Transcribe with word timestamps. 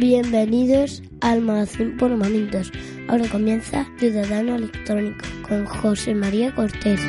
Bienvenidos 0.00 1.02
al 1.20 1.40
Magazín 1.40 1.96
por 1.96 2.16
Momentos. 2.16 2.70
Ahora 3.08 3.28
comienza 3.28 3.84
Ciudadano 3.98 4.54
Electrónico 4.54 5.26
con 5.42 5.66
José 5.66 6.14
María 6.14 6.54
Cortés. 6.54 7.00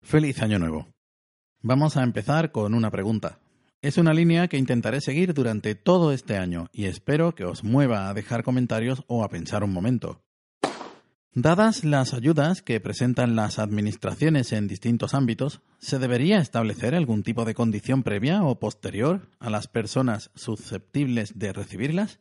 Feliz 0.00 0.42
Año 0.42 0.58
Nuevo. 0.58 0.88
Vamos 1.60 1.96
a 1.96 2.02
empezar 2.02 2.50
con 2.50 2.74
una 2.74 2.90
pregunta. 2.90 3.38
Es 3.80 3.96
una 3.96 4.12
línea 4.12 4.48
que 4.48 4.58
intentaré 4.58 5.00
seguir 5.00 5.34
durante 5.34 5.76
todo 5.76 6.10
este 6.10 6.36
año 6.36 6.66
y 6.72 6.86
espero 6.86 7.36
que 7.36 7.44
os 7.44 7.62
mueva 7.62 8.08
a 8.08 8.14
dejar 8.14 8.42
comentarios 8.42 9.04
o 9.06 9.22
a 9.22 9.28
pensar 9.28 9.62
un 9.62 9.72
momento. 9.72 10.20
Dadas 11.34 11.82
las 11.82 12.12
ayudas 12.12 12.60
que 12.60 12.78
presentan 12.78 13.36
las 13.36 13.58
administraciones 13.58 14.52
en 14.52 14.68
distintos 14.68 15.14
ámbitos, 15.14 15.62
¿se 15.78 15.98
debería 15.98 16.36
establecer 16.36 16.94
algún 16.94 17.22
tipo 17.22 17.46
de 17.46 17.54
condición 17.54 18.02
previa 18.02 18.42
o 18.42 18.60
posterior 18.60 19.30
a 19.40 19.48
las 19.48 19.66
personas 19.66 20.30
susceptibles 20.34 21.38
de 21.38 21.54
recibirlas? 21.54 22.20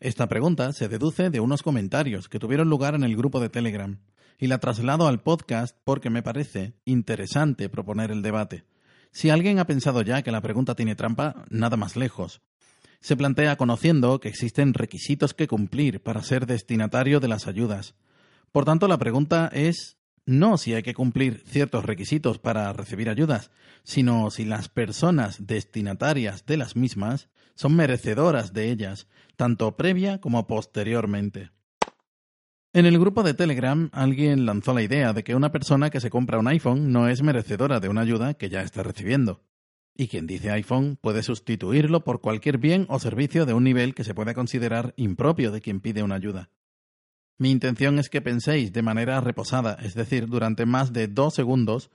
Esta 0.00 0.28
pregunta 0.28 0.72
se 0.72 0.88
deduce 0.88 1.28
de 1.28 1.40
unos 1.40 1.62
comentarios 1.62 2.30
que 2.30 2.38
tuvieron 2.38 2.70
lugar 2.70 2.94
en 2.94 3.04
el 3.04 3.14
grupo 3.18 3.38
de 3.38 3.50
Telegram 3.50 3.98
y 4.38 4.46
la 4.46 4.60
traslado 4.60 5.06
al 5.06 5.20
podcast 5.20 5.76
porque 5.84 6.08
me 6.08 6.22
parece 6.22 6.72
interesante 6.86 7.68
proponer 7.68 8.10
el 8.10 8.22
debate. 8.22 8.64
Si 9.10 9.28
alguien 9.28 9.58
ha 9.58 9.66
pensado 9.66 10.00
ya 10.00 10.22
que 10.22 10.32
la 10.32 10.40
pregunta 10.40 10.74
tiene 10.74 10.94
trampa, 10.94 11.44
nada 11.50 11.76
más 11.76 11.96
lejos. 11.96 12.40
Se 13.00 13.16
plantea 13.16 13.56
conociendo 13.56 14.20
que 14.20 14.28
existen 14.28 14.74
requisitos 14.74 15.34
que 15.34 15.46
cumplir 15.46 16.02
para 16.02 16.22
ser 16.22 16.46
destinatario 16.46 17.20
de 17.20 17.28
las 17.28 17.46
ayudas. 17.46 17.94
Por 18.52 18.64
tanto, 18.64 18.88
la 18.88 18.98
pregunta 18.98 19.50
es 19.52 19.98
no 20.26 20.58
si 20.58 20.74
hay 20.74 20.82
que 20.82 20.94
cumplir 20.94 21.42
ciertos 21.46 21.86
requisitos 21.86 22.38
para 22.38 22.72
recibir 22.74 23.08
ayudas, 23.08 23.50
sino 23.82 24.30
si 24.30 24.44
las 24.44 24.68
personas 24.68 25.46
destinatarias 25.46 26.44
de 26.44 26.58
las 26.58 26.76
mismas 26.76 27.30
son 27.54 27.74
merecedoras 27.74 28.52
de 28.52 28.70
ellas, 28.70 29.08
tanto 29.36 29.76
previa 29.76 30.20
como 30.20 30.46
posteriormente. 30.46 31.50
En 32.74 32.84
el 32.84 32.98
grupo 32.98 33.22
de 33.22 33.32
Telegram 33.32 33.88
alguien 33.92 34.44
lanzó 34.44 34.74
la 34.74 34.82
idea 34.82 35.14
de 35.14 35.24
que 35.24 35.34
una 35.34 35.50
persona 35.50 35.88
que 35.88 36.00
se 36.00 36.10
compra 36.10 36.38
un 36.38 36.48
iPhone 36.48 36.92
no 36.92 37.08
es 37.08 37.22
merecedora 37.22 37.80
de 37.80 37.88
una 37.88 38.02
ayuda 38.02 38.34
que 38.34 38.50
ya 38.50 38.60
está 38.60 38.82
recibiendo. 38.82 39.40
Y 40.00 40.06
quien 40.06 40.28
dice 40.28 40.52
iPhone 40.52 40.96
puede 41.00 41.24
sustituirlo 41.24 42.04
por 42.04 42.20
cualquier 42.20 42.58
bien 42.58 42.86
o 42.88 43.00
servicio 43.00 43.46
de 43.46 43.52
un 43.52 43.64
nivel 43.64 43.96
que 43.96 44.04
se 44.04 44.14
pueda 44.14 44.32
considerar 44.32 44.94
impropio 44.96 45.50
de 45.50 45.60
quien 45.60 45.80
pide 45.80 46.04
una 46.04 46.14
ayuda. 46.14 46.50
Mi 47.36 47.50
intención 47.50 47.98
es 47.98 48.08
que 48.08 48.22
penséis 48.22 48.72
de 48.72 48.82
manera 48.82 49.20
reposada, 49.20 49.76
es 49.82 49.94
decir, 49.94 50.28
durante 50.28 50.66
más 50.66 50.92
de 50.92 51.08
dos 51.08 51.34
segundos, 51.34 51.90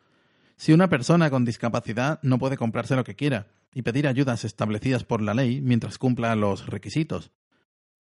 si 0.57 0.73
una 0.73 0.89
persona 0.89 1.29
con 1.29 1.45
discapacidad 1.45 2.19
no 2.23 2.39
puede 2.39 2.57
comprarse 2.57 2.97
lo 2.97 3.05
que 3.05 3.15
quiera 3.15 3.47
y 3.73 3.83
pedir 3.83 4.05
ayudas 4.05 4.43
establecidas 4.43 5.05
por 5.05 5.21
la 5.21 5.33
ley 5.33 5.61
mientras 5.61 5.97
cumpla 5.97 6.35
los 6.35 6.67
requisitos. 6.67 7.31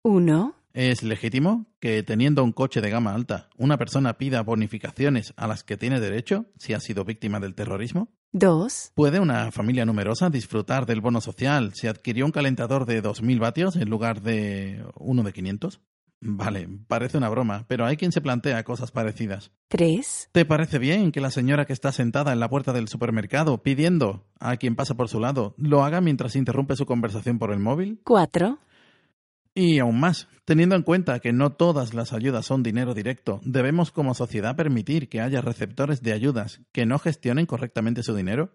1, 0.02 0.54
¿Es 0.76 1.02
legítimo 1.02 1.64
que, 1.80 2.02
teniendo 2.02 2.44
un 2.44 2.52
coche 2.52 2.82
de 2.82 2.90
gama 2.90 3.14
alta, 3.14 3.48
una 3.56 3.78
persona 3.78 4.18
pida 4.18 4.42
bonificaciones 4.42 5.32
a 5.38 5.46
las 5.46 5.64
que 5.64 5.78
tiene 5.78 6.00
derecho 6.00 6.44
si 6.58 6.74
ha 6.74 6.80
sido 6.80 7.02
víctima 7.06 7.40
del 7.40 7.54
terrorismo? 7.54 8.10
2, 8.32 8.92
¿Puede 8.94 9.18
una 9.18 9.50
familia 9.52 9.86
numerosa 9.86 10.28
disfrutar 10.28 10.84
del 10.84 11.00
bono 11.00 11.22
social 11.22 11.72
si 11.72 11.86
adquirió 11.86 12.26
un 12.26 12.30
calentador 12.30 12.84
de 12.84 13.02
2.000 13.02 13.38
vatios 13.40 13.76
en 13.76 13.88
lugar 13.88 14.20
de 14.20 14.84
uno 14.96 15.22
de 15.22 15.32
500? 15.32 15.80
Vale, 16.20 16.68
parece 16.86 17.16
una 17.16 17.30
broma, 17.30 17.64
pero 17.68 17.86
hay 17.86 17.96
quien 17.96 18.12
se 18.12 18.20
plantea 18.20 18.62
cosas 18.62 18.90
parecidas. 18.90 19.52
3, 19.68 20.28
¿Te 20.32 20.44
parece 20.44 20.78
bien 20.78 21.10
que 21.10 21.22
la 21.22 21.30
señora 21.30 21.64
que 21.64 21.72
está 21.72 21.90
sentada 21.90 22.34
en 22.34 22.40
la 22.40 22.50
puerta 22.50 22.74
del 22.74 22.88
supermercado 22.88 23.62
pidiendo 23.62 24.26
a 24.40 24.58
quien 24.58 24.76
pasa 24.76 24.94
por 24.94 25.08
su 25.08 25.20
lado 25.20 25.54
lo 25.56 25.84
haga 25.84 26.02
mientras 26.02 26.36
interrumpe 26.36 26.76
su 26.76 26.84
conversación 26.84 27.38
por 27.38 27.50
el 27.50 27.60
móvil? 27.60 28.02
4, 28.04 28.58
Y 29.58 29.78
aún 29.78 29.98
más, 29.98 30.28
teniendo 30.44 30.76
en 30.76 30.82
cuenta 30.82 31.18
que 31.18 31.32
no 31.32 31.50
todas 31.50 31.94
las 31.94 32.12
ayudas 32.12 32.44
son 32.44 32.62
dinero 32.62 32.92
directo, 32.92 33.40
¿debemos 33.42 33.90
como 33.90 34.12
sociedad 34.12 34.54
permitir 34.54 35.08
que 35.08 35.22
haya 35.22 35.40
receptores 35.40 36.02
de 36.02 36.12
ayudas 36.12 36.60
que 36.72 36.84
no 36.84 36.98
gestionen 36.98 37.46
correctamente 37.46 38.02
su 38.02 38.14
dinero? 38.14 38.50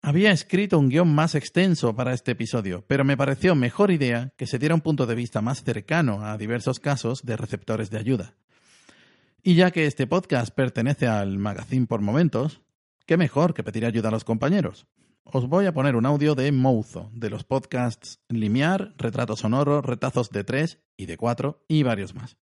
Había 0.00 0.30
escrito 0.30 0.78
un 0.78 0.88
guion 0.88 1.14
más 1.14 1.34
extenso 1.34 1.94
para 1.94 2.14
este 2.14 2.30
episodio, 2.30 2.82
pero 2.88 3.04
me 3.04 3.18
pareció 3.18 3.54
mejor 3.54 3.90
idea 3.90 4.32
que 4.38 4.46
se 4.46 4.58
diera 4.58 4.74
un 4.74 4.80
punto 4.80 5.04
de 5.04 5.14
vista 5.14 5.42
más 5.42 5.62
cercano 5.62 6.24
a 6.24 6.38
diversos 6.38 6.80
casos 6.80 7.20
de 7.26 7.36
receptores 7.36 7.90
de 7.90 7.98
ayuda. 7.98 8.36
Y 9.42 9.54
ya 9.54 9.70
que 9.70 9.84
este 9.84 10.06
podcast 10.06 10.54
pertenece 10.54 11.06
al 11.06 11.36
magazine 11.36 11.86
por 11.86 12.00
momentos, 12.00 12.62
¿qué 13.04 13.18
mejor 13.18 13.52
que 13.52 13.62
pedir 13.62 13.84
ayuda 13.84 14.08
a 14.08 14.12
los 14.12 14.24
compañeros? 14.24 14.86
Os 15.30 15.46
voy 15.46 15.66
a 15.66 15.74
poner 15.74 15.94
un 15.94 16.06
audio 16.06 16.34
de 16.34 16.50
Mouzo, 16.52 17.10
de 17.12 17.28
los 17.28 17.44
podcasts 17.44 18.18
Limiar, 18.30 18.94
Retrato 18.96 19.36
Sonoro, 19.36 19.82
Retazos 19.82 20.30
de 20.30 20.42
3 20.42 20.78
y 20.96 21.04
de 21.04 21.18
4 21.18 21.66
y 21.68 21.82
varios 21.82 22.14
más. 22.14 22.38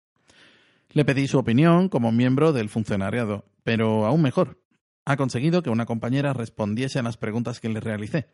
Le 0.90 1.04
pedí 1.04 1.26
su 1.26 1.36
opinión 1.36 1.88
como 1.88 2.12
miembro 2.12 2.52
del 2.52 2.68
funcionariado, 2.68 3.44
pero 3.64 4.06
aún 4.06 4.22
mejor, 4.22 4.62
ha 5.04 5.16
conseguido 5.16 5.64
que 5.64 5.70
una 5.70 5.84
compañera 5.84 6.32
respondiese 6.32 7.00
a 7.00 7.02
las 7.02 7.16
preguntas 7.16 7.58
que 7.58 7.68
le 7.68 7.80
realicé. 7.80 8.28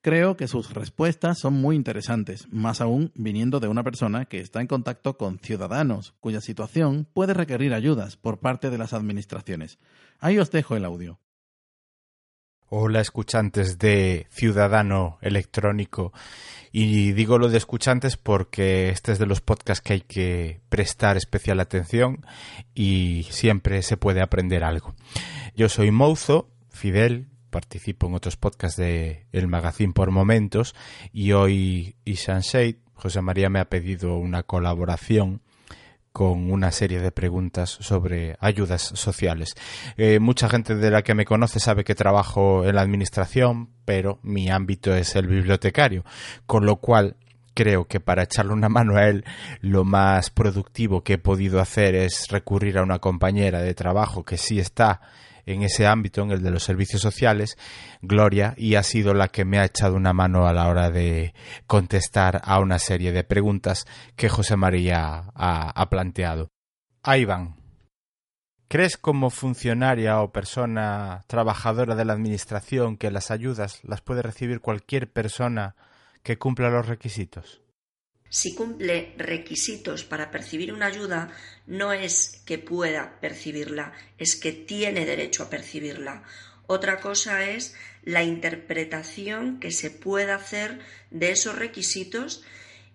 Creo 0.00 0.36
que 0.36 0.48
sus 0.48 0.74
respuestas 0.74 1.38
son 1.38 1.54
muy 1.54 1.76
interesantes, 1.76 2.48
más 2.50 2.80
aún 2.80 3.12
viniendo 3.14 3.60
de 3.60 3.68
una 3.68 3.84
persona 3.84 4.24
que 4.24 4.40
está 4.40 4.60
en 4.60 4.66
contacto 4.66 5.16
con 5.16 5.38
ciudadanos 5.38 6.12
cuya 6.18 6.40
situación 6.40 7.06
puede 7.14 7.34
requerir 7.34 7.72
ayudas 7.72 8.16
por 8.16 8.40
parte 8.40 8.68
de 8.68 8.78
las 8.78 8.92
administraciones. 8.92 9.78
Ahí 10.18 10.40
os 10.40 10.50
dejo 10.50 10.74
el 10.74 10.84
audio. 10.84 11.20
Hola 12.68 13.00
escuchantes 13.00 13.78
de 13.78 14.26
Ciudadano 14.28 15.18
Electrónico. 15.20 16.12
Y 16.72 17.12
digo 17.12 17.38
lo 17.38 17.48
de 17.48 17.58
escuchantes 17.58 18.16
porque 18.16 18.88
este 18.88 19.12
es 19.12 19.20
de 19.20 19.26
los 19.26 19.40
podcasts 19.40 19.80
que 19.80 19.92
hay 19.92 20.00
que 20.00 20.60
prestar 20.68 21.16
especial 21.16 21.60
atención 21.60 22.26
y 22.74 23.24
siempre 23.30 23.82
se 23.82 23.96
puede 23.96 24.20
aprender 24.20 24.64
algo. 24.64 24.96
Yo 25.54 25.68
soy 25.68 25.92
Mouzo, 25.92 26.50
Fidel, 26.68 27.28
participo 27.50 28.08
en 28.08 28.14
otros 28.14 28.36
podcasts 28.36 28.76
de 28.76 29.28
El 29.30 29.46
Magazine 29.46 29.92
por 29.92 30.10
momentos 30.10 30.74
y 31.12 31.30
hoy 31.30 31.94
Isan 32.04 32.40
Shade, 32.40 32.80
José 32.94 33.22
María 33.22 33.48
me 33.48 33.60
ha 33.60 33.68
pedido 33.68 34.16
una 34.16 34.42
colaboración 34.42 35.40
con 36.16 36.50
una 36.50 36.72
serie 36.72 36.98
de 36.98 37.12
preguntas 37.12 37.68
sobre 37.68 38.38
ayudas 38.40 38.80
sociales. 38.80 39.54
Eh, 39.98 40.18
mucha 40.18 40.48
gente 40.48 40.74
de 40.74 40.90
la 40.90 41.02
que 41.02 41.14
me 41.14 41.26
conoce 41.26 41.60
sabe 41.60 41.84
que 41.84 41.94
trabajo 41.94 42.64
en 42.64 42.76
la 42.76 42.80
administración, 42.80 43.68
pero 43.84 44.18
mi 44.22 44.48
ámbito 44.48 44.94
es 44.94 45.14
el 45.14 45.26
bibliotecario, 45.26 46.06
con 46.46 46.64
lo 46.64 46.76
cual 46.76 47.16
creo 47.52 47.86
que 47.86 48.00
para 48.00 48.22
echarle 48.22 48.54
una 48.54 48.68
mano 48.70 48.96
a 48.96 49.06
él 49.08 49.26
lo 49.60 49.84
más 49.84 50.30
productivo 50.30 51.04
que 51.04 51.12
he 51.12 51.18
podido 51.18 51.60
hacer 51.60 51.94
es 51.94 52.28
recurrir 52.28 52.78
a 52.78 52.82
una 52.82 52.98
compañera 52.98 53.60
de 53.60 53.74
trabajo 53.74 54.24
que 54.24 54.38
sí 54.38 54.58
está 54.58 55.02
en 55.46 55.62
ese 55.62 55.86
ámbito, 55.86 56.22
en 56.22 56.32
el 56.32 56.42
de 56.42 56.50
los 56.50 56.64
servicios 56.64 57.00
sociales, 57.00 57.56
Gloria, 58.02 58.54
y 58.56 58.74
ha 58.74 58.82
sido 58.82 59.14
la 59.14 59.28
que 59.28 59.44
me 59.44 59.58
ha 59.58 59.64
echado 59.64 59.94
una 59.94 60.12
mano 60.12 60.46
a 60.46 60.52
la 60.52 60.68
hora 60.68 60.90
de 60.90 61.34
contestar 61.66 62.42
a 62.44 62.58
una 62.58 62.80
serie 62.80 63.12
de 63.12 63.24
preguntas 63.24 63.86
que 64.16 64.28
José 64.28 64.56
María 64.56 65.30
ha, 65.34 65.88
planteado. 65.88 66.50
Ahí 67.02 67.24
van. 67.24 67.54
¿Crees 68.68 68.96
como 68.96 69.30
funcionaria 69.30 70.20
o 70.20 70.32
persona 70.32 71.22
trabajadora 71.28 71.94
de 71.94 72.04
la 72.04 72.14
Administración 72.14 72.96
que 72.96 73.12
las 73.12 73.30
ayudas 73.30 73.78
las 73.84 74.00
puede 74.00 74.22
recibir 74.22 74.60
cualquier 74.60 75.12
persona 75.12 75.76
que 76.24 76.36
cumpla 76.36 76.70
los 76.70 76.88
requisitos? 76.88 77.62
Si 78.28 78.54
cumple 78.54 79.14
requisitos 79.16 80.04
para 80.04 80.30
percibir 80.30 80.72
una 80.72 80.86
ayuda, 80.86 81.30
no 81.66 81.92
es 81.92 82.42
que 82.44 82.58
pueda 82.58 83.20
percibirla, 83.20 83.92
es 84.18 84.36
que 84.36 84.52
tiene 84.52 85.06
derecho 85.06 85.44
a 85.44 85.50
percibirla. 85.50 86.24
Otra 86.66 87.00
cosa 87.00 87.44
es 87.44 87.74
la 88.02 88.24
interpretación 88.24 89.60
que 89.60 89.70
se 89.70 89.90
pueda 89.90 90.34
hacer 90.34 90.80
de 91.10 91.30
esos 91.30 91.56
requisitos 91.56 92.42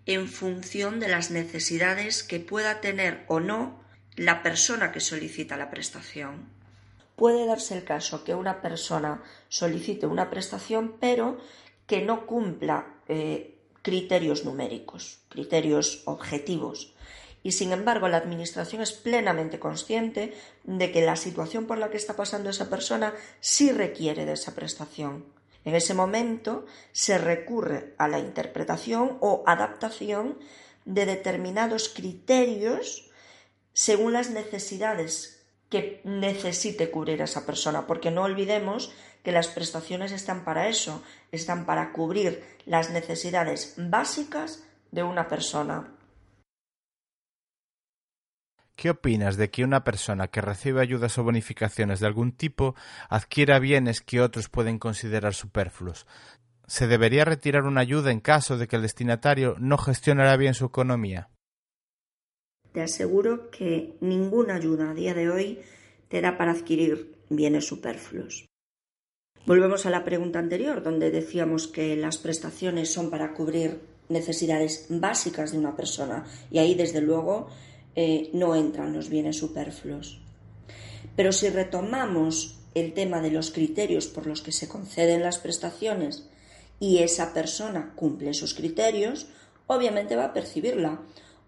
en 0.06 0.28
función 0.28 1.00
de 1.00 1.08
las 1.08 1.32
necesidades 1.32 2.24
que 2.24 2.40
pueda 2.40 2.82
tener 2.82 3.24
o 3.28 3.40
no 3.40 3.82
la 4.16 4.44
persona 4.44 4.92
que 4.92 5.00
solicita 5.00 5.56
la 5.58 5.70
prestación. 5.70 6.50
Puede 7.16 7.46
darse 7.46 7.78
el 7.78 7.84
caso 7.84 8.24
que 8.24 8.34
una 8.34 8.62
persona 8.62 9.24
solicite 9.48 10.08
una 10.08 10.30
prestación 10.30 10.98
pero 11.00 11.40
que 11.86 12.02
no 12.02 12.26
cumpla 12.26 12.96
eh, 13.08 13.61
criterios 13.82 14.46
numéricos, 14.46 15.20
criterios 15.30 16.04
objetivos. 16.06 16.94
Y 17.44 17.54
sin 17.54 17.72
embargo, 17.72 18.08
la 18.08 18.18
Administración 18.18 18.82
es 18.82 18.92
plenamente 18.92 19.60
consciente 19.60 20.34
de 20.64 20.92
que 20.92 21.02
la 21.02 21.16
situación 21.16 21.66
por 21.66 21.78
la 21.78 21.90
que 21.90 21.98
está 21.98 22.16
pasando 22.16 22.50
esa 22.50 22.70
persona 22.70 23.14
sí 23.40 23.72
requiere 23.72 24.26
de 24.26 24.34
esa 24.34 24.54
prestación. 24.54 25.26
En 25.66 25.76
ese 25.76 25.94
momento 25.94 26.66
se 26.92 27.18
recurre 27.18 27.94
a 27.98 28.08
la 28.08 28.20
interpretación 28.20 29.18
o 29.22 29.44
adaptación 29.46 30.38
de 30.86 31.06
determinados 31.06 31.90
criterios 31.90 33.10
según 33.74 34.14
las 34.14 34.30
necesidades 34.32 35.41
que 35.72 36.02
necesite 36.04 36.92
cubrir 36.92 37.22
esa 37.22 37.46
persona, 37.46 37.88
porque 37.88 38.12
no 38.12 38.24
olvidemos 38.24 38.94
que 39.24 39.32
las 39.32 39.48
prestaciones 39.48 40.12
están 40.12 40.44
para 40.44 40.68
eso, 40.68 41.02
están 41.32 41.66
para 41.66 41.94
cubrir 41.94 42.44
las 42.66 42.92
necesidades 42.92 43.76
básicas 43.78 44.64
de 44.92 45.04
una 45.04 45.28
persona. 45.30 45.96
¿Qué 48.76 48.90
opinas 48.90 49.38
de 49.38 49.50
que 49.50 49.64
una 49.64 49.84
persona 49.84 50.28
que 50.28 50.42
recibe 50.42 50.82
ayudas 50.82 51.18
o 51.18 51.24
bonificaciones 51.24 52.00
de 52.00 52.08
algún 52.08 52.32
tipo 52.32 52.76
adquiera 53.10 53.60
bienes 53.60 54.02
que 54.02 54.22
otros 54.22 54.50
pueden 54.50 54.78
considerar 54.78 55.34
superfluos? 55.34 56.06
¿Se 56.68 56.88
debería 56.88 57.24
retirar 57.24 57.64
una 57.64 57.82
ayuda 57.82 58.12
en 58.12 58.20
caso 58.20 58.58
de 58.58 58.68
que 58.68 58.76
el 58.76 58.82
destinatario 58.82 59.56
no 59.60 59.78
gestionara 59.78 60.36
bien 60.36 60.54
su 60.54 60.66
economía? 60.66 61.30
Te 62.74 62.82
aseguro 62.82 63.50
que 63.52 63.96
ninguna 64.00 64.56
ayuda 64.56 64.92
a 64.92 64.94
día 64.94 65.14
de 65.14 65.30
hoy 65.30 65.60
te 66.08 66.22
da 66.22 66.38
para 66.38 66.52
adquirir 66.52 67.16
bienes 67.30 67.68
superfluos. 67.68 68.46
Volvemos 69.46 69.86
a 69.86 69.90
la 69.90 70.06
pregunta 70.06 70.40
anterior, 70.40 70.84
donde 70.84 71.12
decíamos 71.12 71.68
que 71.68 71.96
las 71.96 72.18
prestaciones 72.18 72.94
son 72.94 73.10
para 73.10 73.34
cubrir 73.34 73.82
necesidades 74.08 74.86
básicas 74.90 75.52
de 75.52 75.58
una 75.58 75.76
persona 75.76 76.26
y 76.52 76.60
ahí, 76.60 76.76
desde 76.76 77.02
luego, 77.02 77.50
eh, 77.96 78.30
no 78.34 78.56
entran 78.56 78.94
los 78.94 79.10
bienes 79.10 79.38
superfluos. 79.38 80.22
Pero 81.16 81.32
si 81.32 81.50
retomamos 81.50 82.60
el 82.74 82.94
tema 82.94 83.22
de 83.22 83.32
los 83.32 83.52
criterios 83.52 84.08
por 84.08 84.28
los 84.28 84.42
que 84.42 84.52
se 84.52 84.68
conceden 84.68 85.24
las 85.24 85.40
prestaciones 85.40 86.30
y 86.80 87.00
esa 87.00 87.34
persona 87.34 87.94
cumple 87.96 88.30
esos 88.30 88.54
criterios, 88.54 89.28
obviamente 89.68 90.16
va 90.16 90.26
a 90.26 90.34
percibirla. 90.34 91.02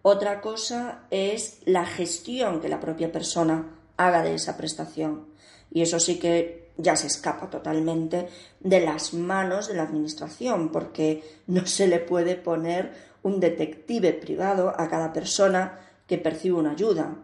Otra 0.06 0.42
cosa 0.42 1.06
es 1.12 1.62
la 1.64 1.86
gestión 1.86 2.60
que 2.60 2.68
la 2.68 2.82
propia 2.82 3.10
persona 3.10 3.80
haga 3.96 4.22
de 4.22 4.36
esa 4.36 4.58
prestación. 4.58 5.28
Y 5.72 5.82
eso 5.82 5.98
sí 5.98 6.20
que 6.20 6.72
ya 6.78 6.98
se 6.98 7.08
escapa 7.08 7.50
totalmente 7.50 8.28
de 8.60 8.82
las 8.82 9.14
manos 9.14 9.70
de 9.70 9.76
la 9.76 9.84
Administración, 9.84 10.74
porque 10.74 11.24
no 11.48 11.66
se 11.66 11.88
le 11.88 12.00
puede 12.00 12.36
poner 12.36 12.92
un 13.24 13.40
detective 13.40 14.12
privado 14.12 14.74
a 14.78 14.90
cada 14.90 15.14
persona 15.14 15.80
que 16.06 16.18
percibe 16.18 16.56
una 16.56 16.72
ayuda. 16.72 17.16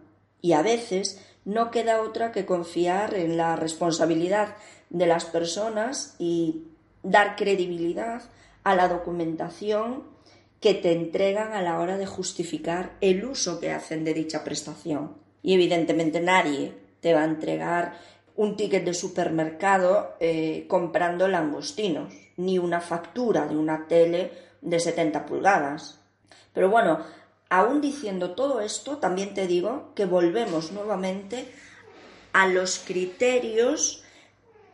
Y 0.42 0.54
a 0.54 0.62
veces 0.62 1.20
no 1.44 1.72
queda 1.72 2.02
otra 2.02 2.32
que 2.32 2.46
confiar 2.46 3.14
en 3.14 3.36
la 3.36 3.58
responsabilidad 3.58 4.56
de 4.90 5.06
las 5.06 5.26
personas 5.26 6.16
y 6.18 6.64
dar 7.04 7.36
credibilidad 7.36 8.22
a 8.64 8.74
la 8.74 8.88
documentación 8.88 10.04
que 10.60 10.74
te 10.74 10.92
entregan 10.92 11.54
a 11.54 11.62
la 11.62 11.80
hora 11.80 11.98
de 11.98 12.06
justificar 12.06 12.98
el 13.02 13.24
uso 13.26 13.60
que 13.60 13.72
hacen 13.72 14.04
de 14.04 14.14
dicha 14.14 14.44
prestación. 14.44 15.16
Y 15.42 15.54
evidentemente 15.54 16.20
nadie 16.20 16.74
te 17.00 17.14
va 17.14 17.22
a 17.22 17.26
entregar 17.26 17.98
un 18.36 18.56
ticket 18.56 18.86
de 18.86 18.94
supermercado 18.94 20.16
eh, 20.20 20.66
comprando 20.68 21.28
langostinos, 21.28 22.14
ni 22.38 22.58
una 22.58 22.82
factura 22.82 23.48
de 23.48 23.58
una 23.58 23.88
tele 23.88 24.32
de 24.62 24.80
70 24.80 25.26
pulgadas. 25.26 26.00
Pero 26.54 26.70
bueno, 26.70 27.00
aún 27.50 27.82
diciendo 27.82 28.32
todo 28.32 28.62
esto, 28.62 28.98
también 28.98 29.34
te 29.34 29.48
digo 29.48 29.92
que 29.96 30.06
volvemos 30.06 30.72
nuevamente 30.72 31.50
a 32.34 32.48
los 32.48 32.80
criterios 32.80 34.04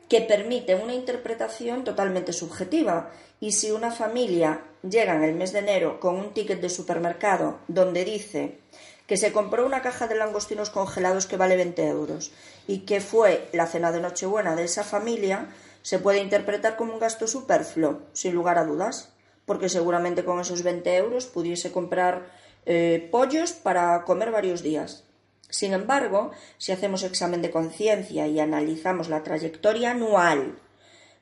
que 0.10 0.22
permiten 0.22 0.82
una 0.82 0.94
interpretación 0.94 1.84
totalmente 1.84 2.34
subjetiva. 2.34 3.12
Y 3.40 3.54
si 3.54 3.72
una 3.72 3.92
familia 3.92 4.62
llega 4.90 5.16
en 5.16 5.24
el 5.24 5.36
mes 5.36 5.54
de 5.54 5.60
enero 5.60 6.00
con 6.00 6.16
un 6.16 6.34
ticket 6.34 6.62
de 6.62 6.70
supermercado 6.70 7.60
donde 7.68 8.06
dice 8.06 8.60
que 9.08 9.18
se 9.18 9.32
compró 9.32 9.66
una 9.66 9.82
caja 9.82 10.08
de 10.08 10.16
langostinos 10.16 10.70
congelados 10.70 11.28
que 11.28 11.38
vale 11.38 11.58
20 11.58 11.88
euros 11.88 12.32
y 12.68 12.80
que 12.80 13.02
fue 13.02 13.48
la 13.54 13.68
cena 13.68 13.92
de 13.92 14.02
Nochebuena 14.02 14.56
de 14.56 14.64
esa 14.64 14.84
familia, 14.84 15.50
se 15.84 16.00
puede 16.00 16.20
interpretar 16.20 16.76
como 16.76 16.94
un 16.94 17.00
gasto 17.00 17.28
superfluo, 17.28 18.02
sin 18.14 18.34
lugar 18.34 18.58
a 18.58 18.66
dudas, 18.66 19.10
porque 19.46 19.70
seguramente 19.70 20.26
con 20.26 20.40
esos 20.40 20.64
20 20.64 20.96
euros 20.96 21.28
pudiese 21.28 21.72
comprar 21.72 22.32
eh, 22.66 23.08
pollos 23.12 23.52
para 23.54 24.04
comer 24.04 24.32
varios 24.32 24.64
días. 24.64 25.04
Sin 25.50 25.74
embargo, 25.74 26.32
si 26.58 26.72
hacemos 26.72 27.04
examen 27.04 27.44
de 27.44 27.52
conciencia 27.52 28.26
y 28.26 28.40
analizamos 28.40 29.10
la 29.10 29.22
trayectoria 29.22 29.92
anual 29.92 30.60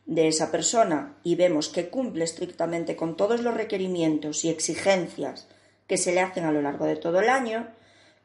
de 0.05 0.27
esa 0.27 0.51
persona 0.51 1.15
y 1.23 1.35
vemos 1.35 1.69
que 1.69 1.89
cumple 1.89 2.23
estrictamente 2.23 2.95
con 2.95 3.15
todos 3.15 3.41
los 3.41 3.53
requerimientos 3.53 4.44
y 4.44 4.50
exigencias 4.50 5.47
que 5.88 5.97
se 5.97 6.13
le 6.13 6.21
hacen 6.21 6.45
a 6.45 6.51
lo 6.51 6.61
largo 6.61 6.85
de 6.85 6.95
todo 6.95 7.19
el 7.19 7.29
año, 7.29 7.67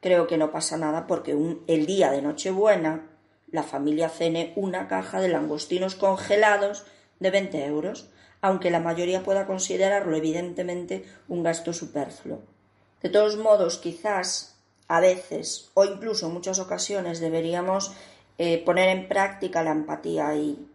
creo 0.00 0.26
que 0.26 0.38
no 0.38 0.50
pasa 0.50 0.76
nada 0.76 1.06
porque 1.06 1.36
el 1.66 1.86
día 1.86 2.10
de 2.10 2.22
Nochebuena 2.22 3.06
la 3.50 3.62
familia 3.62 4.08
cene 4.08 4.52
una 4.56 4.88
caja 4.88 5.20
de 5.20 5.28
langostinos 5.28 5.94
congelados 5.94 6.84
de 7.18 7.30
20 7.30 7.64
euros, 7.64 8.08
aunque 8.40 8.70
la 8.70 8.80
mayoría 8.80 9.22
pueda 9.22 9.46
considerarlo 9.46 10.16
evidentemente 10.16 11.04
un 11.28 11.42
gasto 11.42 11.72
superfluo. 11.72 12.40
De 13.02 13.08
todos 13.08 13.36
modos, 13.36 13.78
quizás 13.78 14.56
a 14.86 15.00
veces 15.00 15.70
o 15.74 15.84
incluso 15.84 16.26
en 16.26 16.34
muchas 16.34 16.58
ocasiones 16.58 17.20
deberíamos 17.20 17.92
eh, 18.38 18.62
poner 18.64 18.88
en 18.88 19.08
práctica 19.08 19.62
la 19.62 19.72
empatía 19.72 20.34
y 20.34 20.66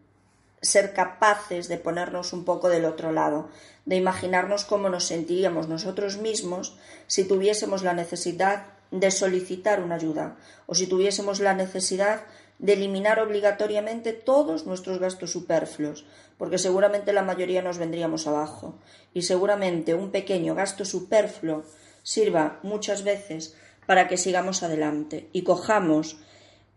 ser 0.64 0.94
capaces 0.94 1.68
de 1.68 1.78
ponernos 1.78 2.34
un 2.34 2.46
poco 2.46 2.70
del 2.70 2.86
otro 2.86 3.12
lado, 3.12 3.50
de 3.86 3.98
imaginarnos 3.98 4.64
cómo 4.64 4.90
nos 4.90 5.04
sentiríamos 5.04 5.68
nosotros 5.68 6.18
mismos 6.18 6.78
si 7.08 7.26
tuviésemos 7.26 7.84
la 7.84 7.94
necesidad 7.94 8.68
de 8.90 9.12
solicitar 9.12 9.84
una 9.84 9.96
ayuda 9.96 10.38
o 10.66 10.74
si 10.74 10.88
tuviésemos 10.88 11.42
la 11.42 11.54
necesidad 11.54 12.22
de 12.60 12.74
eliminar 12.74 13.20
obligatoriamente 13.20 14.14
todos 14.14 14.66
nuestros 14.66 15.00
gastos 15.00 15.32
superfluos, 15.32 16.06
porque 16.38 16.58
seguramente 16.58 17.12
la 17.12 17.24
mayoría 17.24 17.62
nos 17.62 17.78
vendríamos 17.78 18.26
abajo. 18.26 18.76
Y 19.14 19.24
seguramente 19.24 19.96
un 19.96 20.12
pequeño 20.12 20.56
gasto 20.56 20.86
superfluo 20.86 21.64
sirva 22.04 22.60
muchas 22.64 23.04
veces 23.04 23.58
para 23.86 24.08
que 24.08 24.18
sigamos 24.18 24.64
adelante 24.64 25.30
y 25.34 25.44
cojamos 25.44 26.18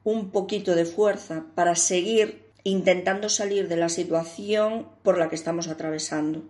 un 0.03 0.31
poquito 0.31 0.75
de 0.75 0.87
fuerza 0.87 1.45
para 1.55 1.77
seguir 1.77 2.46
intentando 2.67 3.29
salir 3.29 3.69
de 3.69 3.77
la 3.77 3.89
situación 3.89 4.89
por 5.05 5.19
la 5.19 5.29
que 5.29 5.37
estamos 5.37 5.69
atravesando. 5.69 6.43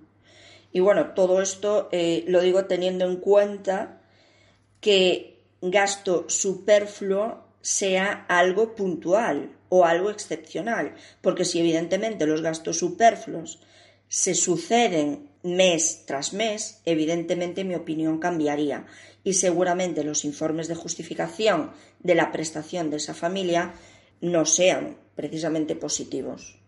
Y 0.72 0.80
bueno, 0.80 1.12
todo 1.12 1.42
esto 1.42 1.90
eh, 1.92 2.24
lo 2.26 2.40
digo 2.40 2.64
teniendo 2.64 3.04
en 3.04 3.16
cuenta 3.16 4.00
que 4.80 5.42
gasto 5.60 6.24
superfluo 6.30 7.44
sea 7.60 8.24
algo 8.30 8.74
puntual 8.74 9.58
o 9.68 9.84
algo 9.84 10.08
excepcional, 10.08 10.94
porque 11.20 11.44
si 11.44 11.60
evidentemente 11.60 12.24
los 12.24 12.40
gastos 12.40 12.78
superfluos 12.78 13.60
se 14.08 14.34
suceden 14.34 15.28
mes 15.42 16.04
tras 16.06 16.32
mes, 16.32 16.80
evidentemente 16.86 17.62
mi 17.62 17.74
opinión 17.74 18.20
cambiaría 18.20 18.86
y 19.22 19.34
seguramente 19.34 20.02
los 20.02 20.24
informes 20.24 20.66
de 20.68 20.76
justificación 20.76 21.72
de 22.00 22.14
la 22.14 22.32
prestación 22.32 22.88
de 22.88 22.96
esa 22.96 23.12
familia 23.12 23.74
no 24.22 24.46
sean 24.46 25.04
precisamente 25.16 25.74
positivos. 25.74 26.60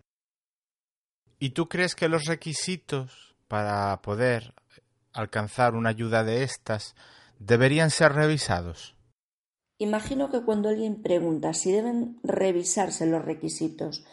¿Y 1.39 1.51
tú 1.51 1.69
crees 1.69 1.95
que 1.95 2.09
los 2.09 2.25
requisitos 2.25 3.37
para 3.47 4.01
poder 4.03 4.55
alcanzar 5.13 5.75
una 5.75 5.91
ayuda 5.91 6.25
de 6.25 6.43
estas 6.43 6.97
deberían 7.39 7.91
ser 7.91 8.13
revisados? 8.15 8.97
Imagino 9.79 10.31
que 10.31 10.43
cuando 10.43 10.69
alguien 10.69 11.03
pregunta 11.03 11.55
si 11.55 11.71
deben 11.71 12.19
revisarse 12.25 13.07
los 13.07 13.25
requisitos 13.25 14.05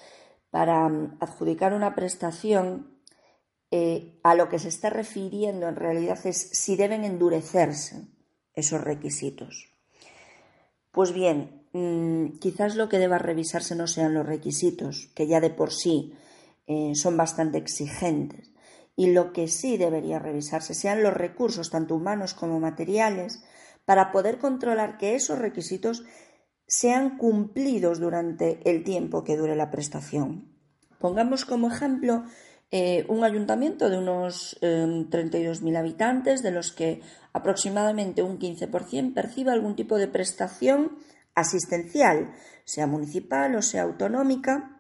para 0.51 0.87
mm, 0.87 1.17
adjudicar 1.19 1.73
una 1.73 1.95
prestación, 1.95 2.95
eh, 3.71 4.19
a 4.23 4.35
lo 4.35 4.47
que 4.47 4.59
se 4.59 4.69
está 4.69 4.91
refiriendo 4.91 5.67
en 5.67 5.75
realidad 5.75 6.19
es 6.25 6.49
si 6.53 6.75
deben 6.75 7.03
endurecerse 7.03 8.07
esos 8.53 8.81
requisitos. 8.81 9.74
Pues 10.95 11.13
bien, 11.13 11.65
Mm, 11.77 12.37
quizás 12.39 12.77
lo 12.77 12.87
que 12.87 12.99
deba 12.99 13.17
revisarse 13.17 13.75
no 13.75 13.85
sean 13.85 14.13
los 14.13 14.25
requisitos, 14.25 15.11
que 15.13 15.27
ya 15.27 15.41
de 15.41 15.49
por 15.49 15.73
sí 15.73 16.13
eh, 16.67 16.95
son 16.95 17.17
bastante 17.17 17.57
exigentes, 17.57 18.53
y 18.95 19.11
lo 19.11 19.33
que 19.33 19.49
sí 19.49 19.75
debería 19.75 20.19
revisarse 20.19 20.73
sean 20.73 21.03
los 21.03 21.13
recursos, 21.13 21.69
tanto 21.69 21.95
humanos 21.95 22.33
como 22.33 22.61
materiales, 22.61 23.43
para 23.83 24.13
poder 24.13 24.37
controlar 24.37 24.97
que 24.97 25.15
esos 25.15 25.37
requisitos 25.37 26.05
sean 26.65 27.17
cumplidos 27.17 27.99
durante 27.99 28.61
el 28.63 28.85
tiempo 28.85 29.25
que 29.25 29.35
dure 29.35 29.57
la 29.57 29.69
prestación. 29.69 30.55
Pongamos 30.97 31.43
como 31.43 31.67
ejemplo 31.67 32.23
eh, 32.71 33.05
un 33.09 33.25
ayuntamiento 33.25 33.89
de 33.89 33.97
unos 33.97 34.57
32.000 34.61 35.67
em, 35.67 35.75
habitantes, 35.75 36.41
de 36.41 36.51
los 36.51 36.71
que 36.71 37.01
aproximadamente 37.35 38.23
un 38.23 38.39
15% 38.39 39.13
perciba 39.13 39.51
algún 39.51 39.75
tipo 39.75 39.97
de 39.97 40.07
prestación 40.07 40.97
asistencial, 41.33 42.33
sea 42.63 42.87
municipal 42.87 43.57
o 43.57 43.61
sea 43.61 43.83
autonómica, 43.83 44.79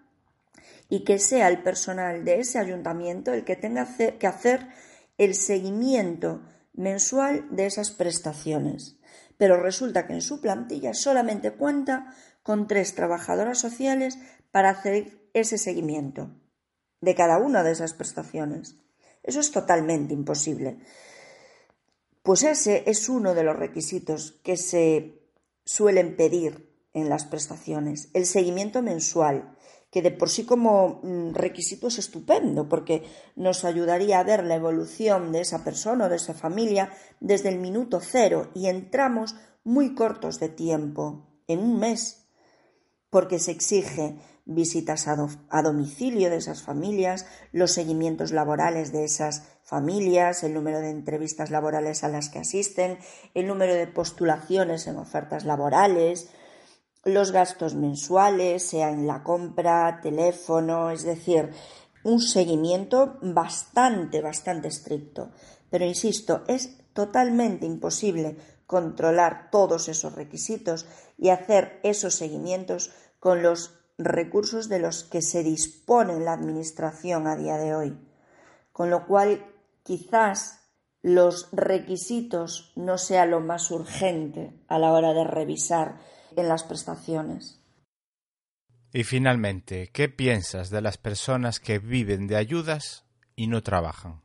y 0.87 1.03
que 1.03 1.19
sea 1.19 1.49
el 1.49 1.63
personal 1.63 2.23
de 2.23 2.39
ese 2.39 2.57
ayuntamiento 2.57 3.33
el 3.33 3.43
que 3.43 3.57
tenga 3.57 3.85
que 3.97 4.25
hacer 4.25 4.69
el 5.17 5.35
seguimiento 5.35 6.43
mensual 6.73 7.45
de 7.51 7.65
esas 7.65 7.91
prestaciones. 7.91 8.99
Pero 9.37 9.61
resulta 9.61 10.07
que 10.07 10.13
en 10.13 10.21
su 10.21 10.39
plantilla 10.39 10.93
solamente 10.93 11.51
cuenta 11.51 12.13
con 12.41 12.67
tres 12.67 12.95
trabajadoras 12.95 13.57
sociales 13.57 14.17
para 14.51 14.69
hacer 14.69 15.29
ese 15.33 15.57
seguimiento 15.57 16.31
de 17.01 17.15
cada 17.15 17.37
una 17.37 17.63
de 17.63 17.71
esas 17.71 17.93
prestaciones. 17.93 18.77
Eso 19.23 19.41
es 19.41 19.51
totalmente 19.51 20.13
imposible. 20.13 20.79
Pues 22.25 22.41
ese 22.41 22.81
es 22.87 23.07
uno 23.07 23.35
de 23.35 23.43
los 23.43 23.55
requisitos 23.55 24.31
que 24.43 24.57
se 24.57 25.21
suelen 25.63 26.15
pedir 26.15 26.73
en 26.91 27.07
las 27.07 27.23
prestaciones, 27.23 28.09
el 28.15 28.25
seguimiento 28.25 28.81
mensual, 28.81 29.55
que 29.91 30.01
de 30.01 30.09
por 30.09 30.31
sí 30.31 30.43
como 30.43 31.01
mm, 31.03 31.35
requisito 31.35 31.87
es 31.87 31.99
estupendo, 31.99 32.67
porque 32.67 33.03
nos 33.35 33.63
ayudaría 33.63 34.17
a 34.17 34.23
ver 34.23 34.43
la 34.43 34.55
evolución 34.55 35.31
de 35.31 35.41
esa 35.41 35.63
persona 35.63 36.07
o 36.07 36.09
de 36.09 36.15
esa 36.15 36.33
familia 36.33 36.91
desde 37.19 37.49
el 37.49 37.59
minuto 37.59 37.99
cero 38.01 38.49
y 38.55 38.69
entramos 38.69 39.35
muy 39.63 39.93
cortos 39.93 40.39
de 40.39 40.49
tiempo, 40.49 41.27
en 41.45 41.59
un 41.59 41.77
mes, 41.77 42.25
porque 43.11 43.37
se 43.37 43.51
exige 43.51 44.17
visitas 44.45 45.07
a, 45.07 45.61
domicilio 45.61 46.29
de 46.29 46.37
esas 46.37 46.61
familias, 46.61 47.25
los 47.51 47.71
seguimientos 47.71 48.31
laborales 48.31 48.91
de 48.91 49.03
esas 49.03 49.43
familias, 49.63 50.43
el 50.43 50.53
número 50.53 50.79
de 50.79 50.91
entrevistas 50.91 51.49
laborales 51.49 52.03
a 52.03 52.09
las 52.09 52.29
que 52.29 52.39
asisten, 52.39 52.99
el 53.33 53.47
número 53.47 53.73
de 53.73 53.87
postulaciones 53.87 54.85
en 54.87 54.97
ofertas 54.97 55.45
laborales, 55.45 56.29
los 57.03 57.31
gastos 57.31 57.75
mensuales, 57.75 58.63
sea 58.63 58.89
en 58.89 59.07
la 59.07 59.23
compra, 59.23 59.99
teléfono, 60.01 60.91
es 60.91 61.03
decir, 61.03 61.51
un 62.03 62.19
seguimiento 62.19 63.17
bastante, 63.21 64.21
bastante 64.21 64.67
estricto. 64.67 65.31
Pero 65.71 65.85
insisto, 65.85 66.43
es 66.47 66.77
totalmente 66.93 67.65
imposible 67.65 68.37
controlar 68.67 69.49
todos 69.51 69.89
esos 69.89 70.13
requisitos 70.13 70.85
y 71.17 71.29
hacer 71.29 71.79
esos 71.83 72.15
seguimientos 72.15 72.91
con 73.19 73.41
los 73.41 73.84
recursos 73.97 74.69
de 74.69 74.79
los 74.79 75.03
que 75.03 75.21
se 75.21 75.43
dispone 75.43 76.19
la 76.19 76.33
Administración 76.33 77.27
a 77.27 77.35
día 77.35 77.57
de 77.57 77.75
hoy. 77.75 77.97
Con 78.71 78.89
lo 78.89 79.05
cual, 79.05 79.45
quizás 79.83 80.61
los 81.01 81.49
requisitos 81.51 82.73
no 82.75 82.97
sea 82.97 83.25
lo 83.25 83.39
más 83.39 83.71
urgente 83.71 84.53
a 84.67 84.79
la 84.79 84.91
hora 84.91 85.13
de 85.13 85.23
revisar 85.23 85.99
en 86.35 86.47
las 86.49 86.63
prestaciones. 86.63 87.61
Y 88.91 89.03
finalmente, 89.03 89.89
¿qué 89.93 90.09
piensas 90.09 90.69
de 90.69 90.81
las 90.81 90.97
personas 90.97 91.59
que 91.59 91.79
viven 91.79 92.27
de 92.27 92.37
ayudas 92.37 93.05
y 93.35 93.47
no 93.47 93.61
trabajan? 93.61 94.21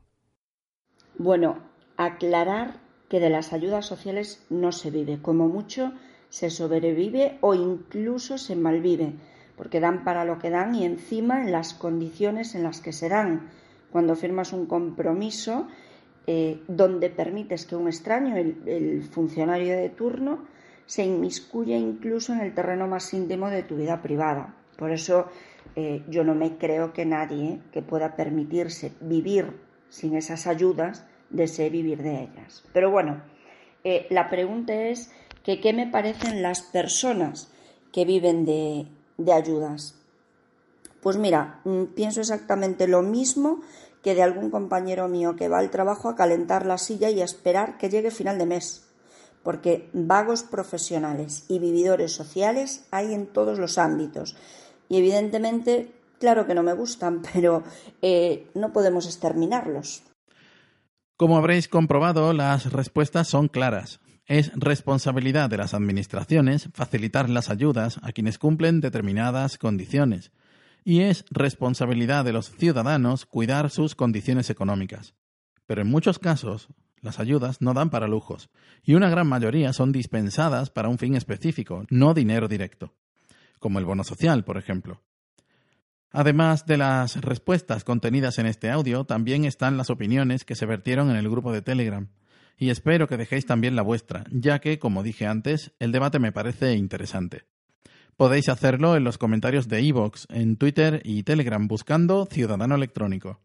Bueno, 1.17 1.59
aclarar 1.97 2.79
que 3.09 3.19
de 3.19 3.29
las 3.29 3.53
ayudas 3.53 3.85
sociales 3.85 4.43
no 4.49 4.71
se 4.71 4.89
vive, 4.89 5.21
como 5.21 5.47
mucho 5.47 5.91
se 6.29 6.49
sobrevive 6.49 7.37
o 7.41 7.53
incluso 7.53 8.37
se 8.37 8.55
malvive, 8.55 9.13
porque 9.61 9.79
dan 9.79 10.03
para 10.03 10.25
lo 10.25 10.39
que 10.39 10.49
dan 10.49 10.73
y 10.73 10.85
encima 10.85 11.43
en 11.43 11.51
las 11.51 11.75
condiciones 11.75 12.55
en 12.55 12.63
las 12.63 12.81
que 12.81 12.91
se 12.91 13.09
dan. 13.09 13.51
Cuando 13.91 14.15
firmas 14.15 14.53
un 14.53 14.65
compromiso 14.65 15.67
eh, 16.25 16.63
donde 16.67 17.11
permites 17.11 17.67
que 17.67 17.75
un 17.75 17.87
extraño, 17.87 18.37
el 18.37 19.03
funcionario 19.03 19.77
de 19.77 19.89
turno, 19.89 20.47
se 20.87 21.05
inmiscuye 21.05 21.77
incluso 21.77 22.33
en 22.33 22.39
el 22.39 22.55
terreno 22.55 22.87
más 22.87 23.13
íntimo 23.13 23.51
de 23.51 23.61
tu 23.61 23.75
vida 23.75 24.01
privada. 24.01 24.55
Por 24.79 24.89
eso 24.89 25.27
eh, 25.75 26.01
yo 26.09 26.23
no 26.23 26.33
me 26.33 26.57
creo 26.57 26.91
que 26.91 27.05
nadie 27.05 27.59
que 27.71 27.83
pueda 27.83 28.15
permitirse 28.15 28.93
vivir 28.99 29.59
sin 29.89 30.15
esas 30.15 30.47
ayudas 30.47 31.05
desee 31.29 31.69
vivir 31.69 32.01
de 32.01 32.23
ellas. 32.23 32.63
Pero 32.73 32.89
bueno, 32.89 33.21
eh, 33.83 34.07
la 34.09 34.27
pregunta 34.27 34.73
es 34.73 35.13
que 35.43 35.61
qué 35.61 35.71
me 35.71 35.85
parecen 35.85 36.41
las 36.41 36.63
personas 36.63 37.53
que 37.91 38.05
viven 38.05 38.43
de, 38.43 38.87
de 39.25 39.33
ayudas. 39.33 39.95
Pues 41.01 41.17
mira, 41.17 41.61
mm, 41.63 41.85
pienso 41.95 42.21
exactamente 42.21 42.87
lo 42.87 43.01
mismo 43.01 43.61
que 44.03 44.15
de 44.15 44.23
algún 44.23 44.49
compañero 44.49 45.07
mío 45.07 45.35
que 45.35 45.49
va 45.49 45.59
al 45.59 45.71
trabajo 45.71 46.09
a 46.09 46.15
calentar 46.15 46.65
la 46.65 46.77
silla 46.77 47.09
y 47.09 47.21
a 47.21 47.25
esperar 47.25 47.77
que 47.77 47.89
llegue 47.89 48.11
final 48.11 48.37
de 48.37 48.45
mes 48.45 48.91
porque 49.43 49.89
vagos 49.93 50.43
profesionales 50.43 51.45
y 51.47 51.59
vividores 51.59 52.13
sociales 52.13 52.85
hay 52.91 53.13
en 53.13 53.27
todos 53.27 53.59
los 53.59 53.77
ámbitos. 53.77 54.35
Y 54.89 54.97
evidentemente, 54.97 55.91
claro 56.19 56.45
que 56.45 56.53
no 56.53 56.63
me 56.63 56.73
gustan, 56.73 57.21
pero 57.33 57.63
eh, 58.01 58.47
no 58.53 58.71
podemos 58.73 59.05
exterminarlos. 59.05 60.03
Como 61.17 61.37
habréis 61.37 61.67
comprobado, 61.67 62.33
las 62.33 62.71
respuestas 62.71 63.27
son 63.27 63.47
claras. 63.47 63.99
Es 64.25 64.51
responsabilidad 64.55 65.49
de 65.49 65.57
las 65.57 65.73
administraciones 65.73 66.69
facilitar 66.73 67.29
las 67.29 67.49
ayudas 67.49 67.99
a 68.03 68.11
quienes 68.11 68.37
cumplen 68.37 68.81
determinadas 68.81 69.57
condiciones. 69.57 70.31
Y 70.83 71.01
es 71.01 71.25
responsabilidad 71.29 72.25
de 72.25 72.33
los 72.33 72.51
ciudadanos 72.51 73.25
cuidar 73.25 73.69
sus 73.69 73.95
condiciones 73.95 74.49
económicas. 74.49 75.13
Pero 75.65 75.81
en 75.81 75.89
muchos 75.89 76.17
casos, 76.17 76.69
las 77.01 77.19
ayudas 77.19 77.61
no 77.61 77.73
dan 77.73 77.89
para 77.89 78.07
lujos, 78.07 78.49
y 78.83 78.93
una 78.93 79.09
gran 79.09 79.27
mayoría 79.27 79.73
son 79.73 79.91
dispensadas 79.91 80.69
para 80.69 80.89
un 80.89 80.97
fin 80.97 81.15
específico, 81.15 81.85
no 81.89 82.13
dinero 82.13 82.47
directo, 82.47 82.93
como 83.59 83.79
el 83.79 83.85
bono 83.85 84.03
social, 84.03 84.43
por 84.43 84.57
ejemplo. 84.57 85.01
Además 86.11 86.65
de 86.65 86.77
las 86.77 87.21
respuestas 87.21 87.83
contenidas 87.83 88.37
en 88.37 88.45
este 88.45 88.69
audio, 88.69 89.05
también 89.05 89.45
están 89.45 89.77
las 89.77 89.89
opiniones 89.89 90.45
que 90.45 90.55
se 90.55 90.65
vertieron 90.65 91.09
en 91.09 91.15
el 91.15 91.29
grupo 91.29 91.51
de 91.53 91.61
Telegram, 91.61 92.09
y 92.57 92.69
espero 92.69 93.07
que 93.07 93.17
dejéis 93.17 93.45
también 93.45 93.75
la 93.75 93.81
vuestra, 93.81 94.25
ya 94.31 94.59
que, 94.59 94.79
como 94.79 95.03
dije 95.03 95.25
antes, 95.25 95.71
el 95.79 95.91
debate 95.91 96.19
me 96.19 96.31
parece 96.31 96.75
interesante. 96.75 97.43
Podéis 98.17 98.49
hacerlo 98.49 98.95
en 98.95 99.03
los 99.03 99.17
comentarios 99.17 99.67
de 99.67 99.81
iVoox, 99.81 100.25
en 100.29 100.57
Twitter 100.57 101.01
y 101.03 101.23
Telegram 101.23 101.67
buscando 101.67 102.27
Ciudadano 102.29 102.75
Electrónico. 102.75 103.39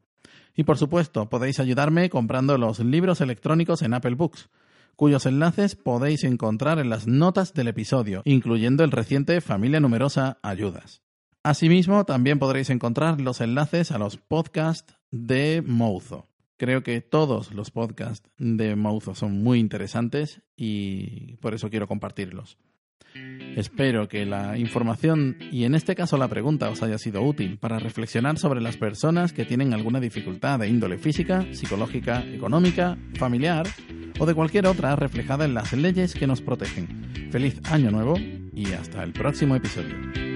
Y 0.55 0.65
por 0.65 0.79
supuesto, 0.79 1.29
podéis 1.29 1.61
ayudarme 1.61 2.11
comprando 2.11 2.59
los 2.59 2.81
libros 2.81 3.21
electrónicos 3.21 3.83
en 3.83 3.95
Apple 3.95 4.15
Books, 4.15 4.49
cuyos 4.97 5.27
enlaces 5.27 5.77
podéis 5.77 6.25
encontrar 6.25 6.79
en 6.79 6.89
las 6.89 7.07
notas 7.07 7.53
del 7.53 7.69
episodio, 7.69 8.23
incluyendo 8.25 8.83
el 8.83 8.91
reciente 8.91 9.41
Familia 9.41 9.81
Numerosa 9.81 10.39
Ayudas. 10.43 11.03
Asimismo, 11.43 12.05
también 12.05 12.39
podréis 12.39 12.71
encontrar 12.71 13.21
los 13.21 13.41
enlaces 13.41 13.93
a 13.93 13.99
los 13.99 14.17
podcasts 14.17 14.97
de 15.11 15.63
Mouzo. 15.65 16.29
Creo 16.57 16.83
que 16.83 17.01
todos 17.03 17.53
los 17.53 17.71
podcasts 17.71 18.31
de 18.39 18.77
Mouzo 18.77 19.15
son 19.15 19.43
muy 19.43 19.59
interesantes 19.59 20.43
y 20.57 21.37
por 21.37 21.55
eso 21.55 21.69
quiero 21.69 21.87
compartirlos. 21.87 22.59
Espero 23.57 24.09
que 24.09 24.27
la 24.27 24.59
información 24.59 25.39
y 25.51 25.65
en 25.65 25.75
este 25.75 25.95
caso 25.95 26.19
la 26.19 26.29
pregunta 26.29 26.69
os 26.69 26.83
haya 26.83 26.99
sido 26.99 27.23
útil 27.23 27.59
para 27.59 27.79
reflexionar 27.79 28.39
sobre 28.39 28.61
las 28.61 28.77
personas 28.77 29.33
que 29.33 29.47
tienen 29.47 29.73
alguna 29.73 30.01
dificultad 30.01 30.59
de 30.59 30.69
índole 30.69 30.99
física, 30.99 31.47
psicológica, 31.53 32.23
económica, 32.27 32.99
familiar 33.15 33.67
o 34.19 34.27
de 34.27 34.35
cualquier 34.35 34.67
otra 34.67 34.97
reflejada 34.97 35.47
en 35.47 35.55
las 35.55 35.73
leyes 35.73 36.15
que 36.15 36.27
nos 36.27 36.43
protegen. 36.43 37.31
Feliz 37.31 37.61
año 37.65 37.91
nuevo 37.91 38.19
y 38.19 38.73
hasta 38.73 39.03
el 39.03 39.13
próximo 39.13 39.57
episodio. 39.57 40.36